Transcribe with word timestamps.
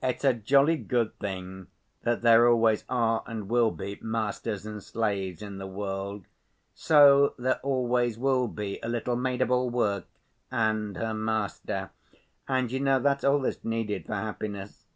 It's 0.00 0.22
a 0.24 0.32
jolly 0.32 0.76
good 0.76 1.18
thing 1.18 1.66
that 2.02 2.22
there 2.22 2.48
always 2.48 2.84
are 2.88 3.24
and 3.26 3.48
will 3.48 3.72
be 3.72 3.98
masters 4.00 4.64
and 4.64 4.80
slaves 4.80 5.42
in 5.42 5.58
the 5.58 5.66
world, 5.66 6.26
so 6.72 7.34
there 7.36 7.58
always 7.64 8.16
will 8.16 8.46
be 8.46 8.78
a 8.84 8.88
little 8.88 9.16
maid‐ 9.16 9.40
of‐all‐work 9.40 10.04
and 10.52 10.96
her 10.96 11.14
master, 11.14 11.90
and 12.46 12.70
you 12.70 12.78
know, 12.78 13.00
that's 13.00 13.24
all 13.24 13.40
that's 13.40 13.64
needed 13.64 14.06
for 14.06 14.14
happiness. 14.14 14.86